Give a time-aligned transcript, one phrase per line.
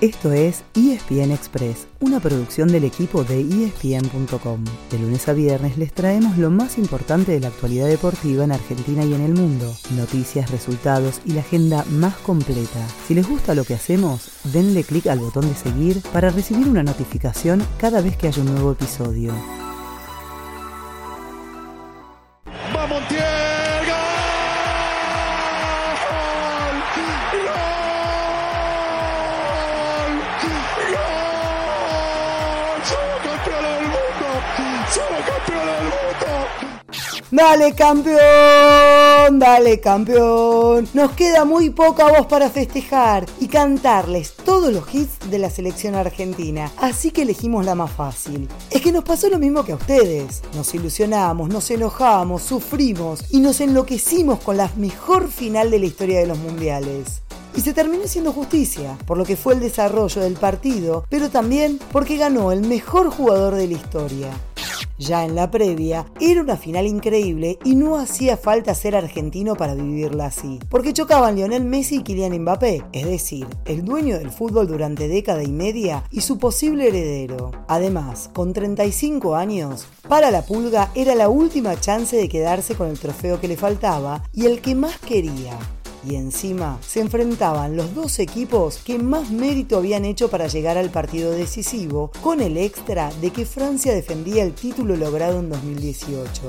[0.00, 4.64] Esto es ESPN Express, una producción del equipo de ESPN.com.
[4.92, 9.04] De lunes a viernes les traemos lo más importante de la actualidad deportiva en Argentina
[9.04, 12.86] y en el mundo, noticias, resultados y la agenda más completa.
[13.08, 16.84] Si les gusta lo que hacemos, denle clic al botón de seguir para recibir una
[16.84, 19.34] notificación cada vez que haya un nuevo episodio.
[37.30, 40.88] Dale campeón, dale campeón.
[40.94, 45.94] Nos queda muy poca voz para festejar y cantarles todos los hits de la selección
[45.94, 46.72] argentina.
[46.78, 48.48] Así que elegimos la más fácil.
[48.70, 50.40] Es que nos pasó lo mismo que a ustedes.
[50.54, 56.20] Nos ilusionamos, nos enojamos, sufrimos y nos enloquecimos con la mejor final de la historia
[56.20, 57.20] de los mundiales.
[57.54, 61.78] Y se terminó siendo justicia, por lo que fue el desarrollo del partido, pero también
[61.92, 64.30] porque ganó el mejor jugador de la historia.
[64.98, 69.74] Ya en la previa, era una final increíble y no hacía falta ser argentino para
[69.74, 74.66] vivirla así, porque chocaban Lionel Messi y Kylian Mbappé, es decir, el dueño del fútbol
[74.66, 77.52] durante década y media y su posible heredero.
[77.68, 82.98] Además, con 35 años, para la Pulga era la última chance de quedarse con el
[82.98, 85.56] trofeo que le faltaba y el que más quería
[86.06, 90.90] y encima se enfrentaban los dos equipos que más mérito habían hecho para llegar al
[90.90, 96.42] partido decisivo, con el extra de que Francia defendía el título logrado en 2018.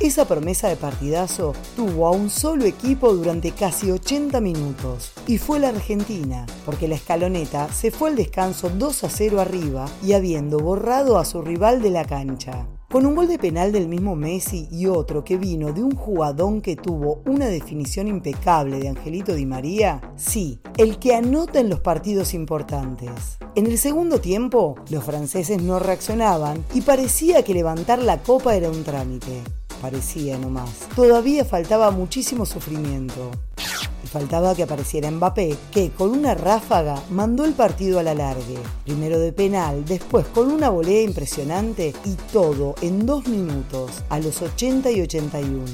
[0.00, 5.58] Esa promesa de partidazo tuvo a un solo equipo durante casi 80 minutos y fue
[5.58, 10.58] la Argentina, porque la escaloneta se fue al descanso 2 a 0 arriba y habiendo
[10.58, 12.66] borrado a su rival de la cancha.
[12.90, 16.60] Con un gol de penal del mismo Messi y otro que vino de un jugadón
[16.60, 21.78] que tuvo una definición impecable de Angelito Di María, sí, el que anota en los
[21.78, 23.38] partidos importantes.
[23.54, 28.68] En el segundo tiempo, los franceses no reaccionaban y parecía que levantar la copa era
[28.68, 29.40] un trámite.
[29.80, 30.88] Parecía nomás.
[30.96, 33.30] Todavía faltaba muchísimo sufrimiento
[34.06, 38.58] faltaba que apareciera Mbappé, que con una ráfaga mandó el partido a la largue.
[38.84, 44.42] Primero de penal, después con una volea impresionante y todo en dos minutos, a los
[44.42, 45.64] 80 y 81.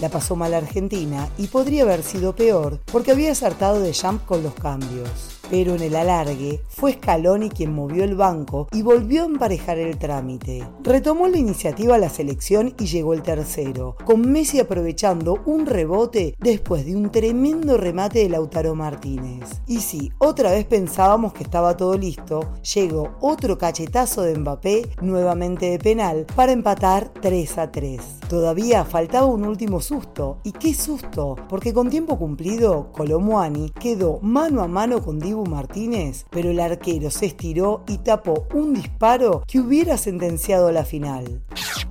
[0.00, 4.42] La pasó mal Argentina y podría haber sido peor porque había acertado de jump con
[4.42, 9.26] los cambios pero en el alargue fue Scaloni quien movió el banco y volvió a
[9.26, 10.66] emparejar el trámite.
[10.82, 16.86] Retomó la iniciativa la selección y llegó el tercero, con Messi aprovechando un rebote después
[16.86, 19.60] de un tremendo remate de Lautaro Martínez.
[19.66, 25.66] Y si otra vez pensábamos que estaba todo listo, llegó otro cachetazo de Mbappé, nuevamente
[25.68, 28.00] de penal, para empatar 3 a 3.
[28.26, 34.62] Todavía faltaba un último susto, y qué susto, porque con tiempo cumplido, Colomuani quedó mano
[34.62, 39.60] a mano con Dibu Martínez, pero el arquero se estiró y tapó un disparo que
[39.60, 41.42] hubiera sentenciado la final.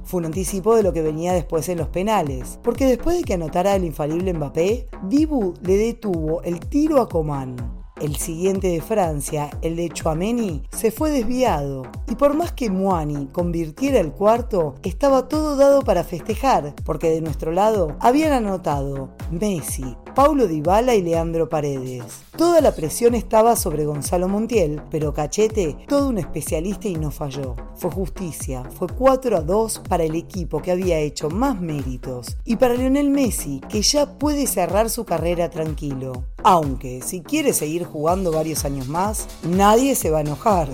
[0.03, 3.35] Fue un anticipo de lo que venía después en los penales, porque después de que
[3.35, 7.80] anotara el infalible Mbappé, Dibu le detuvo el tiro a Coman.
[8.01, 13.27] El siguiente de Francia, el de Chouameni, se fue desviado y por más que Moani
[13.27, 19.95] convirtiera el cuarto, estaba todo dado para festejar, porque de nuestro lado habían anotado Messi,
[20.15, 22.03] Paulo Dybala y Leandro Paredes.
[22.35, 27.55] Toda la presión estaba sobre Gonzalo Montiel, pero Cachete, todo un especialista y no falló.
[27.75, 32.55] Fue justicia, fue 4 a 2 para el equipo que había hecho más méritos y
[32.55, 36.23] para Lionel Messi, que ya puede cerrar su carrera tranquilo.
[36.43, 40.69] Aunque si quiere seguir jugando varios años más, nadie se va a enojar.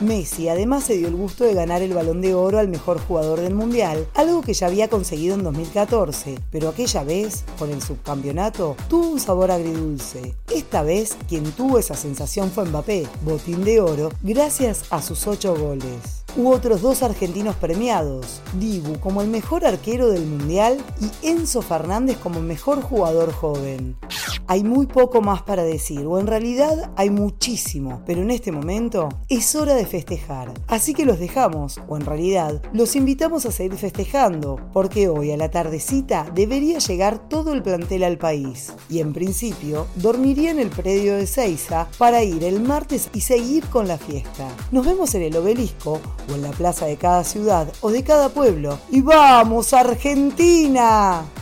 [0.00, 3.40] Messi además se dio el gusto de ganar el balón de oro al mejor jugador
[3.40, 8.76] del mundial, algo que ya había conseguido en 2014, pero aquella vez, con el subcampeonato,
[8.88, 10.34] tuvo un sabor agridulce.
[10.54, 15.54] Esta vez, quien tuvo esa sensación fue Mbappé, botín de oro, gracias a sus ocho
[15.54, 16.22] goles.
[16.34, 22.16] Hubo otros dos argentinos premiados, Dibu como el mejor arquero del mundial y Enzo Fernández
[22.16, 23.96] como mejor jugador joven.
[24.46, 29.08] Hay muy poco más para decir, o en realidad hay muchísimo, pero en este momento
[29.28, 30.52] es hora de festejar.
[30.66, 35.36] Así que los dejamos, o en realidad los invitamos a seguir festejando, porque hoy a
[35.36, 38.72] la tardecita debería llegar todo el plantel al país.
[38.88, 43.66] Y en principio dormiría en el predio de Seiza para ir el martes y seguir
[43.66, 44.48] con la fiesta.
[44.70, 46.00] Nos vemos en el obelisco
[46.30, 48.78] o en la plaza de cada ciudad o de cada pueblo.
[48.90, 51.41] ¡Y vamos, Argentina!